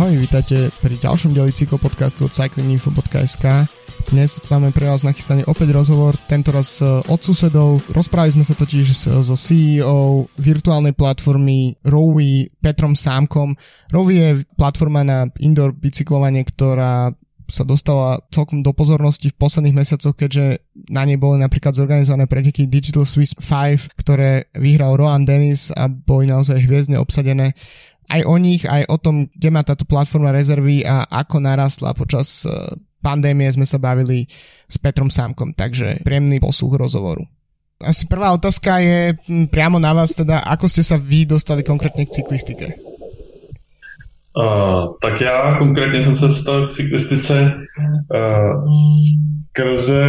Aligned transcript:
ahoj, 0.00 0.16
vítajte 0.16 0.72
pri 0.80 0.96
ďalšom 0.96 1.36
dieli 1.36 1.52
cyklopodcastu 1.52 2.24
od 2.24 2.32
cyclinginfo.sk. 2.32 3.68
Dnes 4.08 4.40
máme 4.48 4.72
pre 4.72 4.88
vás 4.88 5.04
nachystaný 5.04 5.44
opäť 5.44 5.76
rozhovor, 5.76 6.16
tento 6.24 6.56
raz 6.56 6.80
od 6.80 7.20
susedov. 7.20 7.84
Rozprávali 7.92 8.32
sme 8.32 8.48
sa 8.48 8.56
totiž 8.56 8.88
so 9.20 9.36
CEO 9.36 10.24
virtuálnej 10.40 10.96
platformy 10.96 11.76
Rowy 11.84 12.48
Petrom 12.64 12.96
Sámkom. 12.96 13.52
Rowy 13.92 14.12
je 14.16 14.28
platforma 14.56 15.04
na 15.04 15.28
indoor 15.36 15.76
bicyklovanie, 15.76 16.48
ktorá 16.48 17.12
sa 17.50 17.66
dostala 17.66 18.22
celkom 18.30 18.62
do 18.62 18.70
pozornosti 18.70 19.34
v 19.34 19.36
posledných 19.36 19.84
mesiacoch, 19.84 20.14
keďže 20.16 20.64
na 20.88 21.02
nej 21.02 21.18
boli 21.18 21.42
napríklad 21.42 21.74
zorganizované 21.74 22.30
preteky 22.30 22.70
Digital 22.70 23.04
Swiss 23.04 23.34
5, 23.36 24.00
ktoré 24.00 24.48
vyhral 24.56 24.96
Rohan 24.96 25.26
Dennis 25.26 25.74
a 25.74 25.90
boli 25.90 26.30
naozaj 26.30 26.62
hviezdne 26.62 26.96
obsadené 26.96 27.58
aj 28.10 28.22
o 28.26 28.34
nich, 28.36 28.66
aj 28.66 28.90
o 28.90 28.96
tom, 28.98 29.30
kde 29.30 29.48
má 29.54 29.62
táto 29.62 29.86
platforma 29.86 30.34
rezervy 30.34 30.82
a 30.82 31.06
ako 31.06 31.38
narastla 31.38 31.94
počas 31.94 32.42
e, 32.42 32.50
pandémie 32.98 33.46
sme 33.54 33.64
sa 33.64 33.78
bavili 33.78 34.26
s 34.66 34.76
Petrom 34.82 35.08
Sámkom, 35.08 35.54
takže 35.54 36.02
príjemný 36.02 36.42
posluch 36.42 36.74
rozhovoru. 36.74 37.22
Asi 37.80 38.04
prvá 38.04 38.36
otázka 38.36 38.76
je 38.82 39.16
priamo 39.48 39.80
na 39.80 39.96
vás, 39.96 40.12
teda 40.12 40.44
ako 40.44 40.68
ste 40.68 40.84
sa 40.84 41.00
vy 41.00 41.24
dostali 41.24 41.64
konkrétně 41.64 42.04
k 42.04 42.20
cyklistike? 42.20 42.66
Uh, 44.36 44.94
tak 45.02 45.20
já 45.20 45.58
konkrétně 45.58 46.02
jsem 46.02 46.16
se 46.16 46.28
dostal 46.28 46.66
k 46.66 46.72
cyklistice 46.72 47.52
uh, 48.14 48.62
skrze 49.50 50.06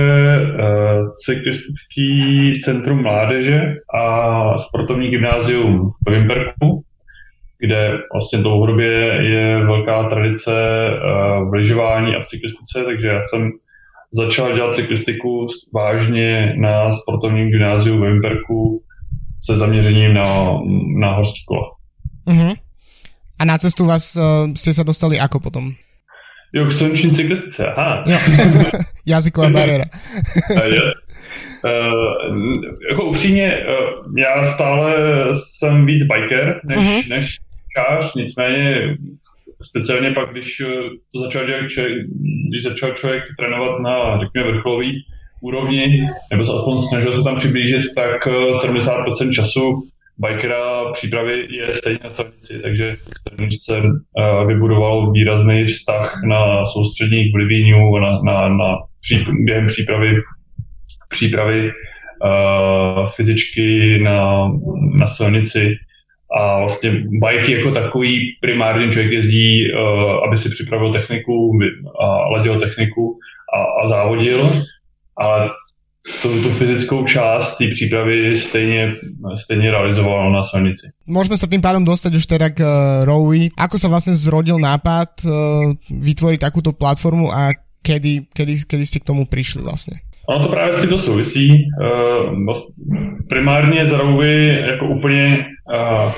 uh, 0.59 1.09
cyklistický 1.25 2.53
centrum 2.63 3.03
mládeže 3.03 3.61
a 3.95 4.03
sportovní 4.57 5.09
gymnázium 5.09 5.91
v 6.07 6.11
Vimberku, 6.11 6.83
kde 7.61 7.97
vlastně 8.13 8.39
dlouhodobě 8.39 8.91
je 9.23 9.65
velká 9.65 10.09
tradice 10.09 10.51
v 11.49 11.53
lyžování 11.53 12.15
a 12.15 12.21
v 12.21 12.25
cyklistice, 12.25 12.83
takže 12.85 13.07
já 13.07 13.21
jsem 13.21 13.51
začal 14.11 14.55
dělat 14.55 14.75
cyklistiku 14.75 15.47
vážně 15.73 16.53
na 16.57 16.91
sportovním 16.91 17.51
gymnáziu 17.51 17.97
v 17.97 18.01
Vimperku 18.01 18.83
se 19.43 19.57
zaměřením 19.57 20.13
na, 20.13 20.25
na 20.99 21.13
horský 21.13 21.43
kola. 21.47 21.71
Uh-huh. 22.27 22.55
A 23.39 23.45
na 23.45 23.57
cestu 23.57 23.85
vás 23.85 24.15
uh, 24.15 24.53
jste 24.53 24.73
se 24.73 24.83
dostali 24.83 25.17
jako 25.17 25.39
potom? 25.39 25.71
Jo, 26.53 26.65
k 26.65 26.71
slunční 26.71 27.11
cyklistice, 27.11 27.67
aha. 27.67 28.03
Jo. 28.07 28.17
Jazyková 29.05 29.49
bariéra. 29.53 29.85
yes. 30.65 30.91
Uh, 31.63 32.65
jako 32.89 33.03
upřímně, 33.03 33.53
uh, 33.53 34.17
já 34.17 34.45
stále 34.45 34.93
jsem 35.33 35.85
víc 35.85 36.03
biker 36.03 36.61
než, 36.65 36.77
uh-huh. 36.77 37.09
než 37.09 37.37
část, 37.77 38.15
nicméně 38.15 38.95
speciálně 39.61 40.11
pak, 40.11 40.31
když 40.31 40.59
eh, 40.59 40.65
to 41.13 41.19
začal 41.19 41.45
dělat 41.45 41.69
člověk, 41.69 41.93
když 42.49 42.63
začal 42.63 42.91
člověk 42.91 43.23
trénovat 43.39 43.79
na, 43.79 44.19
řekněme, 44.19 44.51
vrcholový 44.51 44.91
úrovni, 45.41 46.07
nebo 46.31 46.45
se 46.45 46.51
aspoň 46.53 46.79
snažil 46.79 47.13
se 47.13 47.23
tam 47.23 47.35
přiblížit, 47.35 47.81
tak 47.95 48.27
70% 48.27 49.29
eh, 49.29 49.33
času 49.33 49.81
bikera 50.17 50.91
přípravy 50.91 51.47
je 51.49 51.73
stejně 51.73 51.99
na 52.03 52.09
silnici, 52.09 52.59
takže 52.61 52.95
uh, 53.37 54.47
vybudoval 54.47 55.11
výrazný 55.11 55.65
vztah 55.65 56.21
na 56.27 56.65
soustředních 56.65 57.33
v 57.33 57.35
Livíňu, 57.35 57.99
na, 57.99 58.21
na, 58.21 58.49
na 58.49 58.77
pří, 59.01 59.25
během 59.45 59.67
přípravy, 59.67 60.15
přípravy 61.09 61.71
uh, 61.71 63.09
fyzičky 63.09 63.99
na, 64.03 64.47
na 64.99 65.07
silnici 65.07 65.75
a 66.39 66.59
vlastně 66.59 66.91
bajky 67.21 67.51
jako 67.51 67.71
takový 67.71 68.19
primárně 68.41 68.91
člověk 68.91 69.11
jezdí, 69.11 69.73
uh, 69.73 70.27
aby 70.27 70.37
si 70.37 70.49
připravil 70.49 70.93
techniku 70.93 71.51
a 72.01 72.29
ladil 72.29 72.59
techniku 72.59 73.17
a, 73.55 73.83
a 73.83 73.87
závodil, 73.87 74.63
ale 75.17 75.49
tu, 76.21 76.43
tu 76.43 76.49
fyzickou 76.49 77.05
část 77.05 77.57
té 77.57 77.67
přípravy 77.67 78.35
stejně, 78.35 78.95
stejně 79.35 79.71
realizoval 79.71 80.31
na 80.31 80.43
silnici. 80.43 80.87
Můžeme 81.05 81.37
se 81.37 81.47
tím 81.47 81.61
pádem 81.61 81.85
dostat 81.85 82.13
už 82.13 82.25
teda 82.25 82.49
k 82.49 82.59
uh, 82.59 83.05
Rowi. 83.05 83.49
Ako 83.57 83.79
se 83.79 83.87
vlastně 83.87 84.15
zrodil 84.15 84.59
nápad 84.59 85.09
uh, 85.25 85.31
vytvoriť 85.91 86.41
takúto 86.41 86.73
platformu 86.73 87.29
a 87.29 87.53
kedy, 87.81 88.33
kedy, 88.33 88.53
kedy 88.67 88.85
jste 88.85 88.99
k 88.99 89.03
tomu 89.03 89.25
přišli 89.25 89.61
vlastně? 89.61 89.97
Ono 90.29 90.45
to 90.45 90.49
právě 90.49 90.73
s 90.73 90.81
tímto 90.81 90.97
souvisí. 90.97 91.49
Uh, 91.49 92.33
primárně 93.31 93.85
z 93.85 93.91
Rowy 93.91 94.63
jako 94.67 94.87
úplně, 94.87 95.45
uh, 95.73 96.11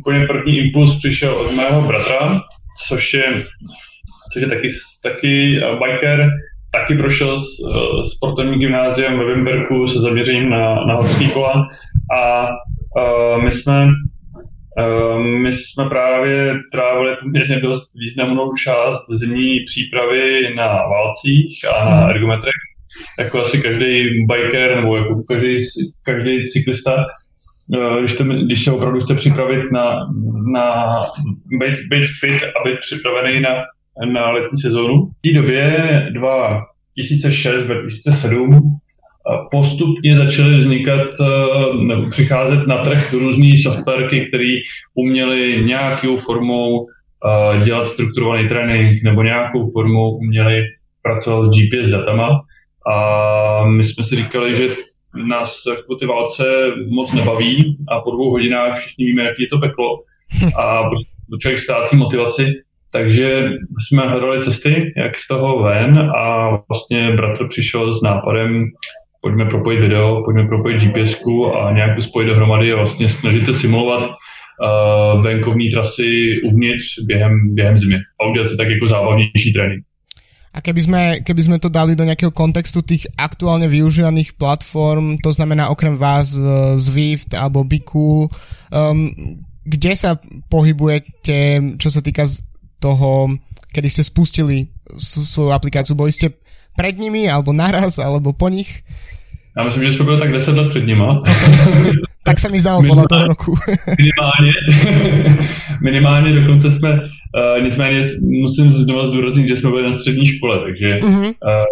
úplně 0.00 0.26
první 0.26 0.58
impuls 0.58 0.98
přišel 0.98 1.34
od 1.34 1.52
mého 1.52 1.82
bratra, 1.82 2.40
což 2.88 3.14
je, 3.14 3.44
což 4.32 4.42
je 4.42 4.48
taky, 4.48 4.68
taky 5.02 5.60
biker, 5.82 6.30
taky 6.72 6.94
prošel 6.94 7.38
s 7.38 7.60
uh, 7.60 8.02
sportovním 8.02 8.58
gymnáziem 8.58 9.18
ve 9.18 9.24
Wimberku 9.24 9.86
se 9.86 10.00
zaměřením 10.00 10.50
na, 10.50 10.74
na 10.84 10.94
horský 10.94 11.30
kola. 11.30 11.68
A 12.18 12.48
uh, 12.48 13.42
my 13.42 13.52
jsme 13.52 13.86
uh, 14.78 15.20
my 15.20 15.52
jsme 15.52 15.88
právě 15.88 16.54
trávili 16.72 17.16
poměrně 17.22 17.60
dost 17.60 17.90
významnou 17.94 18.54
část 18.54 19.06
zimní 19.10 19.60
přípravy 19.60 20.54
na 20.54 20.66
válcích 20.66 21.64
a 21.74 21.90
na 21.90 22.08
ergometrech 22.08 22.67
jako 23.18 23.40
asi 23.40 23.62
každý 23.62 24.08
biker 24.26 24.76
nebo 24.76 24.96
jako 24.96 25.22
každý, 25.28 25.56
každý 26.02 26.46
cyklista, 26.46 27.06
eh, 27.74 28.00
když, 28.00 28.14
to, 28.14 28.24
když 28.24 28.64
se 28.64 28.72
opravdu 28.72 29.00
chce 29.00 29.14
připravit 29.14 29.72
na, 29.72 29.98
na 30.52 30.98
být, 31.60 31.80
být 31.90 32.06
fit 32.20 32.42
a 32.42 32.68
být 32.68 32.78
připravený 32.80 33.40
na, 33.40 33.50
na 34.12 34.30
letní 34.30 34.58
sezónu. 34.58 35.06
V 35.06 35.28
té 35.28 35.32
době 35.32 36.06
2006, 36.12 37.66
2007 37.66 38.50
eh, 38.54 38.58
postupně 39.50 40.16
začaly 40.16 40.54
vznikat 40.54 41.08
eh, 41.20 41.84
nebo 41.84 42.10
přicházet 42.10 42.66
na 42.66 42.78
trh 42.84 43.12
různé 43.12 43.50
softwarky, 43.62 44.26
které 44.28 44.54
uměly 44.94 45.64
nějakou 45.64 46.16
formou 46.16 46.86
dělat 47.64 47.86
strukturovaný 47.86 48.48
trénink 48.48 49.02
nebo 49.02 49.22
nějakou 49.22 49.70
formou 49.72 50.16
uměli 50.16 50.62
pracovat 51.02 51.44
s 51.44 51.50
GPS 51.50 51.88
datama 51.88 52.40
a 52.92 53.64
my 53.66 53.84
jsme 53.84 54.04
si 54.04 54.16
říkali, 54.16 54.54
že 54.54 54.68
nás 55.14 55.62
jako 55.70 55.94
ty 55.94 56.06
válce 56.06 56.44
moc 56.88 57.12
nebaví 57.12 57.76
a 57.88 58.00
po 58.00 58.10
dvou 58.10 58.30
hodinách 58.30 58.78
všichni 58.78 59.04
víme, 59.04 59.22
jaký 59.22 59.42
je 59.42 59.48
to 59.48 59.58
peklo 59.58 59.98
a 60.58 60.82
člověk 61.40 61.60
ztrácí 61.60 61.96
motivaci. 61.96 62.52
Takže 62.92 63.50
jsme 63.88 64.08
hledali 64.08 64.42
cesty, 64.42 64.92
jak 64.96 65.16
z 65.16 65.26
toho 65.26 65.62
ven 65.62 65.98
a 65.98 66.48
vlastně 66.68 67.12
bratr 67.12 67.48
přišel 67.48 67.92
s 67.92 68.02
nápadem, 68.02 68.64
pojďme 69.20 69.44
propojit 69.44 69.80
video, 69.80 70.22
pojďme 70.24 70.48
propojit 70.48 70.82
gps 70.82 71.22
a 71.62 71.72
nějak 71.72 71.96
to 71.96 72.02
spojit 72.02 72.26
dohromady 72.26 72.72
a 72.72 72.76
vlastně 72.76 73.08
snažit 73.08 73.44
se 73.44 73.54
simulovat 73.54 74.10
uh, 74.10 75.24
venkovní 75.24 75.70
trasy 75.70 76.40
uvnitř 76.44 76.84
během, 77.06 77.54
během 77.54 77.78
zimy 77.78 77.96
a 78.20 78.26
udělat 78.26 78.48
si 78.48 78.56
tak 78.56 78.68
jako 78.68 78.88
zábavnější 78.88 79.52
trénink. 79.52 79.84
A 80.58 80.60
keby 80.60 80.80
sme, 80.82 81.02
keby 81.22 81.42
sme 81.46 81.58
to 81.62 81.70
dali 81.70 81.94
do 81.94 82.02
nejakého 82.02 82.34
kontextu 82.34 82.82
tých 82.82 83.06
aktuálne 83.14 83.70
využívaných 83.70 84.34
platform, 84.34 85.22
to 85.22 85.30
znamená 85.30 85.70
okrem 85.70 85.94
vás 85.94 86.34
uh, 86.34 86.74
Zwift 86.74 87.30
alebo 87.38 87.62
Be 87.62 87.78
Cool, 87.86 88.26
um, 88.74 89.14
kde 89.62 89.94
sa 89.94 90.18
pohybujete, 90.50 91.62
čo 91.78 91.88
sa 91.94 92.02
týka 92.02 92.26
toho, 92.82 93.38
kedy 93.70 93.86
ste 93.86 94.02
spustili 94.02 94.74
svoju 94.98 95.54
aplikáciu? 95.54 95.94
Boli 95.94 96.10
ste 96.10 96.34
pred 96.74 96.98
nimi, 96.98 97.30
alebo 97.30 97.54
naraz, 97.54 98.02
alebo 98.02 98.34
po 98.34 98.50
nich? 98.50 98.82
Já 99.58 99.64
myslím, 99.64 99.84
že 99.84 99.92
jsme 99.92 100.04
byli 100.04 100.20
tak 100.20 100.32
10 100.32 100.50
let 100.50 100.68
před 100.70 100.86
nima. 100.86 101.16
tak 102.22 102.38
se 102.38 102.48
mi 102.48 102.60
zdalo 102.60 102.82
podle 102.88 103.04
toho 103.08 103.26
roku. 103.26 103.58
minimálně, 103.98 104.52
minimálně 105.82 106.40
dokonce 106.40 106.70
jsme, 106.70 106.92
uh, 106.92 107.64
nicméně 107.64 108.02
musím 108.20 108.72
znovu 108.72 109.06
zdůraznit, 109.06 109.48
že 109.48 109.56
jsme 109.56 109.70
byli 109.70 109.82
na 109.82 109.92
střední 109.92 110.26
škole, 110.26 110.60
takže 110.64 110.96
mm-hmm. 110.96 111.26
uh, 111.26 111.64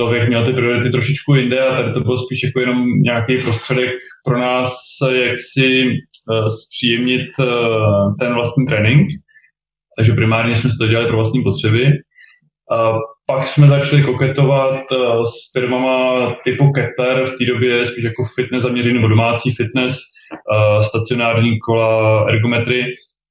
člověk 0.00 0.28
měl 0.28 0.46
ty 0.46 0.52
priority 0.52 0.90
trošičku 0.90 1.34
jinde 1.34 1.60
a 1.60 1.76
tady 1.76 1.92
to 1.92 2.00
bylo 2.00 2.16
spíš 2.16 2.42
jako 2.42 2.60
jenom 2.60 3.02
nějaký 3.02 3.36
prostředek 3.36 3.90
pro 4.24 4.38
nás, 4.40 4.74
jak 5.12 5.36
si 5.52 5.84
uh, 5.84 6.48
zpříjemnit 6.48 7.28
uh, 7.38 8.16
ten 8.18 8.34
vlastní 8.34 8.66
trénink. 8.66 9.08
Takže 9.96 10.12
primárně 10.12 10.56
jsme 10.56 10.70
si 10.70 10.76
to 10.78 10.86
dělali 10.86 11.06
pro 11.06 11.16
vlastní 11.16 11.42
potřeby. 11.42 11.84
Uh, 11.84 12.98
pak 13.26 13.46
jsme 13.46 13.66
začali 13.66 14.02
koketovat 14.02 14.80
uh, 14.92 15.24
s 15.24 15.52
firmama 15.52 16.30
typu 16.44 16.72
Keter, 16.72 17.26
v 17.26 17.38
té 17.38 17.44
době 17.44 17.86
spíš 17.86 18.04
jako 18.04 18.24
fitness 18.34 18.62
zaměřený 18.62 18.94
nebo 18.94 19.08
domácí 19.08 19.54
fitness, 19.54 19.96
uh, 19.96 20.80
stacionární 20.80 21.58
kola, 21.58 22.26
ergometry, 22.28 22.84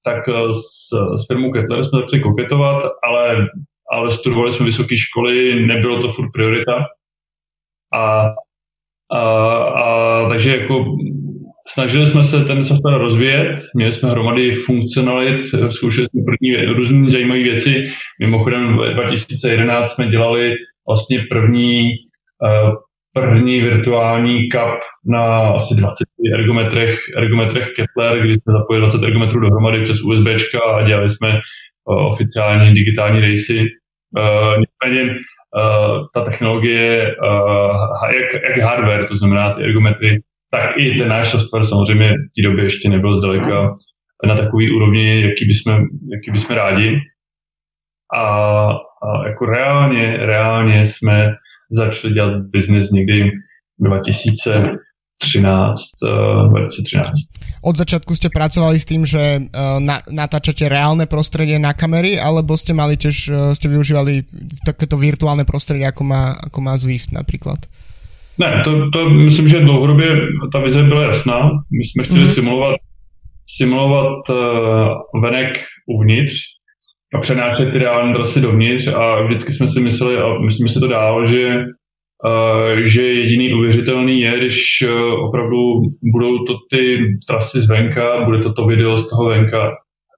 tak 0.03 0.27
uh, 0.27 0.51
s, 0.51 0.89
s 1.23 1.27
firmou 1.27 1.51
Keter 1.51 1.83
jsme 1.83 1.99
začali 1.99 2.21
koketovat, 2.21 2.83
ale, 3.03 3.47
ale 3.91 4.11
studovali 4.11 4.51
jsme 4.51 4.65
vysoké 4.65 4.97
školy, 4.97 5.65
nebylo 5.65 6.01
to 6.01 6.11
furt 6.11 6.31
priorita. 6.31 6.85
A, 7.93 8.33
a, 9.11 9.21
a 9.57 10.29
takže 10.29 10.57
jako 10.57 10.85
snažili 11.67 12.07
jsme 12.07 12.23
se 12.23 12.45
ten 12.45 12.63
software 12.63 12.97
rozvíjet, 12.97 13.55
měli 13.75 13.91
jsme 13.91 14.09
hromady 14.09 14.55
funkcionalit, 14.55 15.45
zkoušeli 15.69 16.07
jsme 16.07 16.21
první 16.25 16.55
různé 16.55 17.11
zajímavé 17.11 17.43
věci. 17.43 17.83
Mimochodem 18.19 18.77
v 18.77 18.93
2011 18.93 19.91
jsme 19.91 20.07
dělali 20.07 20.55
vlastně 20.87 21.25
první, 21.29 21.91
uh, 22.43 22.73
první 23.13 23.61
virtuální 23.61 24.49
cup 24.49 24.79
na 25.05 25.49
asi 25.49 25.75
20 25.75 26.02
ergometrech, 26.33 26.99
ergometrech 27.17 27.67
Kepler, 27.75 28.19
kdy 28.19 28.33
jsme 28.33 28.53
zapojili 28.53 28.81
20 28.81 29.03
ergometrů 29.03 29.39
dohromady 29.39 29.81
přes 29.81 30.01
USB 30.01 30.27
a 30.77 30.87
dělali 30.87 31.09
jsme 31.09 31.29
uh, 31.29 32.05
oficiální 32.05 32.73
digitální 32.73 33.21
racy. 33.21 33.59
Uh, 34.17 34.63
nicméně 34.63 35.11
uh, 35.11 36.05
ta 36.13 36.21
technologie, 36.21 37.15
jak, 38.13 38.43
jak 38.49 38.57
hardware, 38.57 39.05
to 39.05 39.15
znamená 39.15 39.53
ty 39.53 39.63
ergometry, 39.63 40.21
tak 40.51 40.77
i 40.77 40.97
ten 40.97 41.07
náš 41.07 41.31
software 41.31 41.65
samozřejmě 41.65 42.09
v 42.09 42.33
té 42.35 42.41
době 42.41 42.63
ještě 42.63 42.89
nebyl 42.89 43.17
zdaleka 43.17 43.75
na 44.27 44.35
takový 44.35 44.71
úrovni, 44.75 45.21
jaký 45.21 45.45
bychom, 45.45 45.85
jaký 46.11 46.31
bychom 46.31 46.55
rádi. 46.55 46.99
A, 48.15 48.23
a 49.03 49.27
jako 49.27 49.45
reálně, 49.45 50.17
reálně 50.17 50.85
jsme 50.85 51.33
začali 51.71 52.13
dělat 52.13 52.41
biznis 52.41 52.91
někdy 52.91 53.31
2013, 53.79 54.77
2013. 55.21 57.63
Od 57.63 57.79
začiatku 57.79 58.11
ste 58.15 58.27
pracovali 58.27 58.75
s 58.75 58.85
tým, 58.85 59.07
že 59.07 59.39
uh, 59.39 59.79
na, 59.79 60.03
natáčate 60.11 60.67
reálne 60.67 61.07
prostredie 61.07 61.55
na 61.59 61.71
kamery, 61.71 62.19
alebo 62.19 62.59
ste 62.59 62.75
mali 62.75 62.99
tiež, 62.99 63.15
uh, 63.31 63.55
ste 63.55 63.71
využívali 63.71 64.27
takéto 64.67 64.99
virtuálne 64.99 65.47
prostredie, 65.47 65.87
ako 65.87 66.03
má, 66.03 66.35
ako 66.43 66.59
má 66.59 66.75
Zwift 66.75 67.15
napríklad? 67.15 67.63
Ne, 68.37 68.61
to, 68.65 68.89
to 68.89 69.09
myslím, 69.09 69.47
že 69.47 69.59
dlouhodobě 69.59 70.07
ta 70.51 70.59
vize 70.59 70.83
byla 70.83 71.03
jasná. 71.03 71.49
My 71.71 71.85
jsme 71.85 72.03
chtěli 72.03 72.25
mm-hmm. 72.25 72.33
simulovat, 72.33 72.75
simulovat 73.47 74.29
uh, 74.29 75.21
venek 75.21 75.59
uvnitř 75.87 76.33
a 77.15 77.19
přenášet 77.19 77.71
ty 77.71 77.77
reální 77.77 78.13
trasy 78.13 78.41
dovnitř 78.41 78.87
a 78.87 79.21
vždycky 79.21 79.53
jsme 79.53 79.67
si 79.67 79.79
mysleli, 79.79 80.17
a 80.17 80.39
myslím 80.45 80.69
si 80.69 80.79
to 80.79 80.87
dál, 80.87 81.27
že, 81.27 81.65
že 82.85 83.03
jediný 83.03 83.53
uvěřitelný 83.53 84.21
je, 84.21 84.37
když 84.37 84.83
uh, 84.87 85.25
opravdu 85.27 85.57
budou 86.13 86.45
to 86.45 86.53
ty 86.71 86.97
trasy 87.27 87.61
zvenka, 87.61 88.25
bude 88.25 88.39
to 88.39 88.53
to 88.53 88.65
video 88.65 88.97
z 88.97 89.09
toho 89.09 89.25
venka 89.29 89.67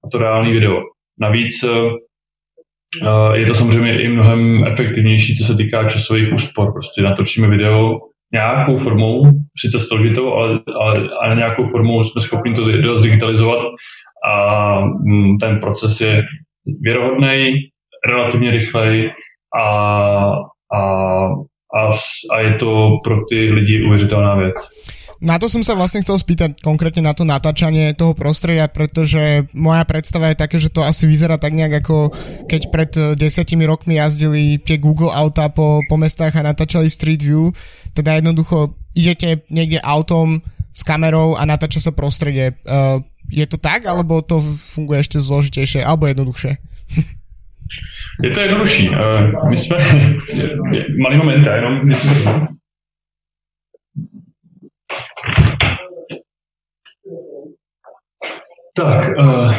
a 0.05 0.09
to 0.11 0.17
reální 0.17 0.51
video. 0.53 0.81
Navíc 1.21 1.63
uh, 1.63 3.33
je 3.33 3.45
to 3.45 3.55
samozřejmě 3.55 4.03
i 4.03 4.07
mnohem 4.07 4.63
efektivnější, 4.67 5.37
co 5.37 5.43
se 5.43 5.55
týká 5.55 5.89
časových 5.89 6.33
úspor. 6.33 6.73
Prostě 6.73 7.01
natočíme 7.01 7.47
video 7.47 7.99
nějakou 8.33 8.77
formou, 8.77 9.23
sice 9.57 9.79
složitou, 9.79 10.33
ale, 10.33 10.59
ale, 10.81 11.09
ale 11.21 11.35
nějakou 11.35 11.69
formou 11.69 12.03
jsme 12.03 12.21
schopni 12.21 12.53
to 12.53 12.65
video 12.65 12.97
zdigitalizovat 12.97 13.59
a 14.29 14.79
mm, 14.85 15.37
ten 15.37 15.59
proces 15.59 16.01
je 16.01 16.23
věrohodný, 16.81 17.53
relativně 18.09 18.51
rychlej 18.51 19.11
a, 19.59 19.67
a, 20.75 20.81
a, 21.73 21.89
a 22.33 22.39
je 22.39 22.53
to 22.59 22.99
pro 23.03 23.25
ty 23.29 23.51
lidi 23.51 23.83
uvěřitelná 23.87 24.35
věc. 24.35 24.55
Na 25.23 25.39
to 25.39 25.47
som 25.47 25.63
sa 25.63 25.79
vlastne 25.79 26.03
chcel 26.03 26.19
spýtať 26.19 26.59
konkrétne 26.59 26.99
na 26.99 27.15
to 27.15 27.23
natáčanie 27.23 27.95
toho 27.95 28.11
prostredia, 28.11 28.67
pretože 28.67 29.47
moja 29.55 29.87
predstava 29.87 30.29
je 30.29 30.37
také, 30.43 30.59
že 30.59 30.67
to 30.67 30.83
asi 30.83 31.07
vyzerá 31.07 31.39
tak 31.39 31.55
nejak 31.55 31.81
ako 31.81 32.11
keď 32.51 32.61
pred 32.67 32.91
eh, 32.99 33.03
desiatimi 33.15 33.63
rokmi 33.63 33.95
jazdili 33.95 34.59
tie 34.59 34.75
Google 34.75 35.15
auta 35.15 35.47
po, 35.47 35.79
po 35.87 35.95
mestách 35.95 36.35
a 36.35 36.45
natáčali 36.45 36.91
Street 36.91 37.23
View, 37.23 37.55
teda 37.95 38.19
jednoducho 38.19 38.75
idete 38.91 39.47
niekde 39.47 39.79
autom 39.79 40.43
s 40.75 40.83
kamerou 40.83 41.39
a 41.39 41.47
natáča 41.47 41.79
sa 41.79 41.95
prostredie. 41.95 42.59
Uh, 42.67 42.99
je 43.31 43.47
to 43.47 43.55
tak, 43.55 43.87
alebo 43.87 44.19
to 44.19 44.43
funguje 44.59 44.99
ešte 44.99 45.23
zložitejšie, 45.23 45.79
alebo 45.79 46.11
jednoduchšie? 46.11 46.59
Je 48.23 48.29
to 48.31 48.39
jednodušší. 48.41 48.89
Uh, 48.89 49.49
my 49.49 49.57
jsme... 49.57 49.77
Malý 51.01 51.17
moment, 51.17 51.47
jenom... 51.55 51.89
Tak, 58.77 59.17
uh, 59.17 59.53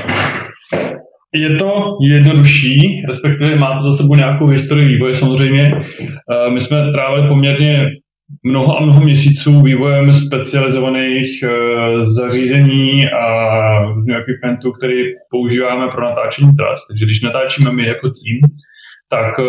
je 1.34 1.56
to 1.56 1.98
jednodušší, 2.02 3.02
respektive 3.08 3.56
má 3.56 3.78
to 3.78 3.90
za 3.90 3.96
sebou 3.96 4.14
nějakou 4.14 4.46
historii 4.46 4.88
vývoje 4.88 5.14
samozřejmě. 5.14 5.72
Uh, 5.72 6.54
my 6.54 6.60
jsme 6.60 6.92
trávili 6.92 7.28
poměrně 7.28 7.90
mnoho 8.42 8.78
a 8.78 8.84
mnoho 8.84 9.00
měsíců 9.00 9.62
vývojem 9.62 10.14
specializovaných 10.14 11.44
uh, 11.44 12.02
zařízení 12.02 13.06
a 13.06 13.84
různých 13.84 14.16
ekipmentů, 14.16 14.72
které 14.72 15.02
používáme 15.30 15.88
pro 15.88 16.04
natáčení 16.04 16.52
tras. 16.52 16.80
Takže 16.88 17.04
když 17.04 17.22
natáčíme 17.22 17.72
my 17.72 17.86
jako 17.86 18.08
tým, 18.08 18.40
tak 19.08 19.38
uh, 19.38 19.46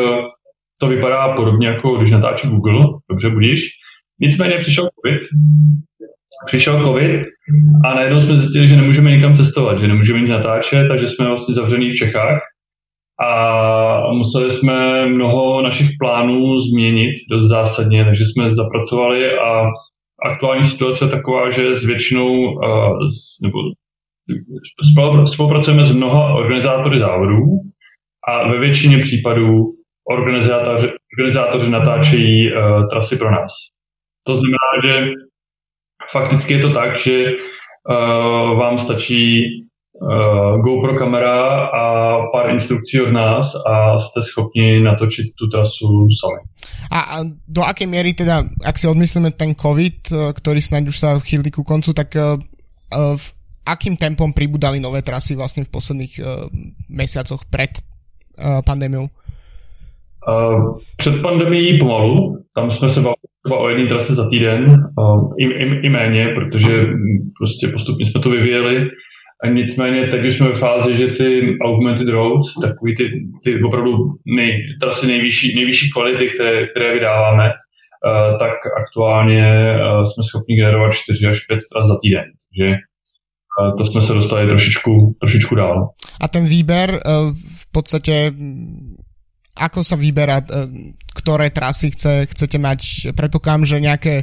to 0.78 0.88
vypadá 0.88 1.36
podobně 1.36 1.68
jako 1.68 1.96
když 1.98 2.12
natáčí 2.12 2.48
Google, 2.48 2.86
dobře 3.10 3.30
budíš. 3.30 3.70
Nicméně 4.22 4.58
přišel 4.58 4.90
COVID 5.04 5.22
přišel 6.46 6.84
covid 6.84 7.22
a 7.86 7.96
najednou 7.96 8.20
jsme 8.20 8.38
zjistili, 8.38 8.68
že 8.68 8.76
nemůžeme 8.76 9.12
nikam 9.12 9.36
cestovat, 9.36 9.80
že 9.80 9.88
nemůžeme 9.88 10.20
nic 10.20 10.30
natáčet, 10.30 10.88
takže 10.88 11.08
jsme 11.08 11.28
vlastně 11.28 11.56
zavřený 11.56 11.90
v 11.92 11.96
Čechách 11.96 12.40
a 13.19 14.12
museli 14.14 14.52
jsme 14.52 15.06
mnoho 15.06 15.62
našich 15.62 15.90
plánů 16.00 16.60
změnit 16.60 17.14
dost 17.31 17.50
zásadně, 17.50 18.06
takže 18.06 18.24
jsme 18.25 18.56
zapracovali 18.56 19.40
a 19.40 19.66
aktuální 20.25 20.64
situace 20.64 21.06
je 21.06 21.10
taková, 21.10 21.50
že 21.52 21.75
s 21.75 21.86
většinou 21.86 22.28
nebo 23.44 23.60
spolupracujeme 25.34 25.86
s 25.86 25.92
mnoha 25.92 26.34
organizátory 26.34 27.00
závodů 27.00 27.44
a 28.28 28.48
ve 28.48 28.60
většině 28.60 28.98
případů 28.98 29.64
organizátoři, 30.10 30.90
organizátoři 31.19 31.72
natáčejí 31.72 32.54
uh, 32.54 32.88
trasy 32.88 33.18
pro 33.18 33.31
nás. 33.31 33.52
To 34.24 34.36
znamená, 34.36 34.69
že 34.86 35.12
fakticky 36.12 36.54
je 36.54 36.60
to 36.60 36.74
tak, 36.74 37.00
že 37.00 37.25
uh, 37.25 38.60
vám 38.60 38.78
stačí 38.78 39.44
uh, 40.02 40.62
GoPro 40.62 40.96
kamera 40.96 41.66
a 41.66 41.84
pár 42.32 42.50
instrukcí 42.50 43.02
od 43.02 43.12
nás 43.12 43.52
a 43.68 44.00
jste 44.00 44.22
schopni 44.22 44.80
natočit 44.80 45.26
tu 45.40 45.48
trasu 45.48 46.08
sami. 46.22 46.42
A, 46.92 47.20
do 47.48 47.62
aké 47.66 47.83
miery 47.83 48.14
teda, 48.14 48.48
ak 48.64 48.78
si 48.78 48.88
odmyslíme 48.88 49.36
ten 49.36 49.57
COVID, 49.57 49.98
eh, 50.07 50.18
ktorý 50.31 50.60
snáď 50.62 50.88
už 50.88 50.98
sa 50.98 51.19
chýli 51.19 51.52
ku 51.52 51.68
koncu, 51.68 51.92
tak 51.92 52.16
uh, 52.16 52.38
uh, 52.40 53.16
v 53.18 53.26
akým 53.68 54.00
tempom 54.00 54.31
pribudali 54.31 54.80
nové 54.80 55.04
trasy 55.04 55.36
vlastne 55.36 55.68
v 55.68 55.74
posledných 55.74 56.14
uh, 56.24 56.48
mesiacoch 56.88 57.44
pred 57.52 57.76
uh, 58.40 58.64
pandémiou? 58.64 59.12
Uh, 60.28 60.80
před 60.98 61.21
pandemií 61.21 61.80
pomalu, 61.80 62.44
tam 62.56 62.71
jsme 62.71 62.90
se 62.90 63.00
bavili 63.00 63.28
třeba 63.44 63.60
o 63.60 63.69
jedné 63.69 63.86
trase 63.90 64.16
za 64.16 64.30
týden, 64.30 64.83
uh, 65.00 65.33
i, 65.40 65.44
i, 65.44 65.66
i 65.88 65.90
méně, 65.90 66.28
protože 66.36 66.74
prostě 67.40 67.68
postupně 67.68 68.06
jsme 68.06 68.21
to 68.21 68.30
vyvíjeli. 68.30 68.90
Nicméně 69.46 70.08
teď 70.08 70.26
už 70.26 70.38
jsme 70.38 70.50
v 70.50 70.60
fázi, 70.60 70.96
že 70.96 71.08
ty 71.08 71.58
augmented 71.62 72.08
roads, 72.08 72.54
takový 72.62 72.96
ty, 72.96 73.10
ty 73.44 73.64
opravdu 73.64 73.98
nej, 74.26 74.52
trasy 74.82 75.08
nejvyšší, 75.08 75.56
nejvyšší 75.56 75.92
kvality, 75.92 76.30
které, 76.30 76.68
které 76.68 76.94
vydáváme, 76.94 77.50
uh, 77.50 78.40
tak 78.40 78.54
aktuálně 78.82 79.76
uh, 79.76 80.04
jsme 80.04 80.24
schopni 80.24 80.56
generovat 80.56 80.94
4 80.94 81.28
až 81.28 81.40
5 81.46 81.60
tras 81.74 81.88
za 81.88 81.98
týden. 82.02 82.26
Takže 82.50 82.76
uh, 83.62 83.78
to 83.78 83.86
jsme 83.86 84.02
se 84.02 84.14
dostali 84.14 84.48
trošičku, 84.48 85.16
trošičku 85.20 85.56
dál. 85.56 85.90
A 86.22 86.28
ten 86.28 86.46
výber 86.46 87.00
v 87.60 87.72
podstatě 87.72 88.32
ako 89.58 89.82
sa 89.82 89.98
vyberá, 89.98 90.46
ktoré 91.18 91.50
trasy 91.50 91.90
chce, 91.90 92.30
chcete 92.30 92.58
mať? 92.62 93.12
Predpokladám, 93.18 93.66
že 93.66 93.82
nejaké 93.82 94.16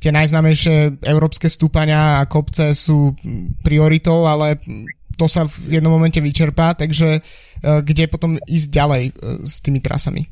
tie 0.00 0.10
najznámejšie 0.10 1.04
európske 1.04 1.52
stúpania 1.52 2.24
a 2.24 2.28
kopce 2.28 2.72
sú 2.72 3.12
prioritou, 3.60 4.24
ale 4.24 4.56
to 5.20 5.28
sa 5.28 5.44
v 5.44 5.76
jednom 5.76 5.92
momente 5.92 6.16
vyčerpá, 6.16 6.72
takže 6.72 7.20
e, 7.20 7.20
kde 7.84 8.08
potom 8.08 8.40
ísť 8.40 8.68
ďalej 8.72 9.02
e, 9.04 9.12
s 9.44 9.60
tými 9.60 9.84
trasami? 9.84 10.24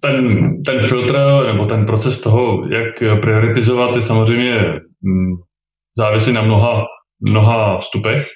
Ten, 0.00 0.16
ten 0.62 0.78
filtr 0.86 1.16
nebo 1.50 1.66
ten 1.66 1.88
proces 1.88 2.20
toho, 2.20 2.68
jak 2.68 3.20
prioritizovat, 3.20 3.96
je 3.96 4.02
samozřejmě 4.02 4.54
mm, 5.02 5.32
závisí 5.98 6.32
na 6.32 6.42
mnoha, 6.42 6.84
mnoha 7.20 7.78
vstupech. 7.78 8.26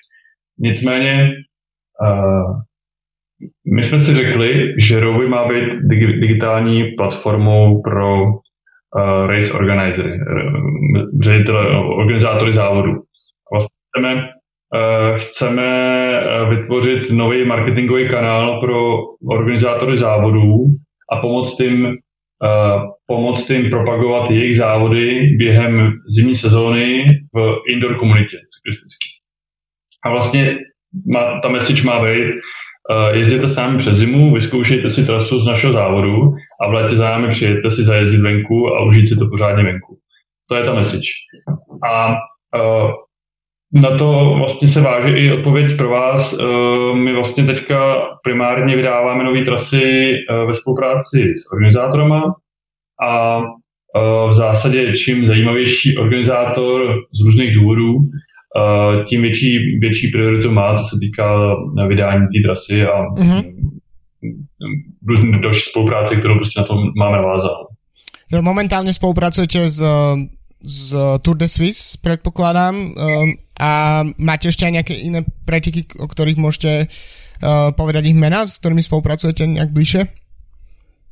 Nicméně 0.58 1.30
my 3.74 3.82
jsme 3.82 4.00
si 4.00 4.14
řekli, 4.14 4.74
že 4.78 5.00
Rovi 5.00 5.28
má 5.28 5.48
být 5.48 5.72
dig- 5.72 6.20
digitální 6.20 6.84
platformou 6.96 7.82
pro 7.82 8.24
uh, 8.94 9.26
race 9.26 9.52
organizery, 9.52 10.12
uh, 10.12 11.20
ředitele, 11.22 11.70
organizátory 11.76 12.52
závodu. 12.52 12.92
Vlastně 13.52 13.76
chceme, 13.90 14.14
uh, 14.14 15.18
chceme 15.18 15.66
vytvořit 16.50 17.10
nový 17.10 17.44
marketingový 17.44 18.08
kanál 18.08 18.60
pro 18.60 18.96
organizátory 19.30 19.98
závodů 19.98 20.54
a 21.12 21.16
pomoct 21.16 21.60
jim 21.60 21.96
pomoct 23.06 23.50
jim 23.50 23.70
propagovat 23.70 24.30
jejich 24.30 24.56
závody 24.56 25.20
během 25.38 25.92
zimní 26.16 26.34
sezóny 26.34 27.04
v 27.34 27.56
indoor 27.72 27.98
komunitě 27.98 28.36
cyklistický. 28.54 29.08
A 30.04 30.10
vlastně 30.10 30.58
má, 31.12 31.40
ta 31.40 31.48
message 31.48 31.82
má 31.82 32.04
být, 32.04 32.24
uh, 32.24 32.40
jezděte 33.12 33.48
sami 33.48 33.78
přes 33.78 33.96
zimu, 33.96 34.34
vyzkoušejte 34.34 34.90
si 34.90 35.06
trasu 35.06 35.40
z 35.40 35.46
našeho 35.46 35.72
závodu 35.72 36.34
a 36.60 36.68
v 36.68 36.72
létě 36.72 36.96
za 36.96 37.04
námi 37.04 37.28
přijete 37.28 37.70
si 37.70 37.84
zajezdit 37.84 38.20
venku 38.20 38.68
a 38.68 38.84
užít 38.84 39.08
si 39.08 39.16
to 39.16 39.28
pořádně 39.28 39.62
venku. 39.62 39.98
To 40.48 40.56
je 40.56 40.64
ta 40.64 40.74
message. 40.74 41.08
A 41.90 42.08
uh, 42.08 42.90
na 43.82 43.98
to 43.98 44.34
vlastně 44.38 44.68
se 44.68 44.80
váže 44.80 45.18
i 45.18 45.32
odpověď 45.32 45.76
pro 45.76 45.88
vás. 45.88 46.32
Uh, 46.32 46.96
my 46.96 47.14
vlastně 47.14 47.44
teďka 47.44 48.06
primárně 48.24 48.76
vydáváme 48.76 49.24
nové 49.24 49.44
trasy 49.44 50.12
ve 50.46 50.54
spolupráci 50.54 51.32
s 51.36 51.52
organizátorama 51.52 52.34
a 53.06 53.42
v 54.28 54.32
zásadě 54.32 54.92
čím 54.92 55.26
zajímavější 55.26 55.98
organizátor 55.98 56.94
z 57.20 57.24
různých 57.24 57.54
důvodů, 57.54 57.94
tím 59.08 59.22
větší, 59.22 59.78
větší 59.78 60.08
prioritu 60.08 60.50
má, 60.50 60.76
co 60.76 60.84
se 60.84 60.96
týká 61.00 61.56
vydání 61.88 62.26
té 62.26 62.48
trasy 62.48 62.82
a 62.82 63.02
mm-hmm. 63.02 63.54
různé 65.08 65.38
další 65.38 65.70
spolupráce, 65.70 66.16
kterou 66.16 66.34
prostě 66.36 66.60
na 66.60 66.66
tom 66.66 66.76
máme 66.98 67.16
navázanou. 67.16 67.66
Momentálně 68.40 68.94
spolupracujete 68.94 69.70
s, 69.70 69.82
s 70.62 70.96
Tour 71.22 71.36
de 71.36 71.48
Suisse, 71.48 71.98
předpokládám, 72.02 72.76
um, 72.76 72.92
a 73.60 74.02
máte 74.18 74.48
ještě 74.48 74.70
nějaké 74.70 74.94
jiné 74.94 75.24
preteky, 75.44 75.84
o 75.98 76.08
kterých 76.08 76.36
můžete 76.36 76.86
povedať 77.76 78.04
ich 78.04 78.14
mena, 78.14 78.46
s 78.46 78.58
kterými 78.58 78.82
spolupracujete 78.82 79.46
nějak 79.46 79.70
blíže? 79.70 80.04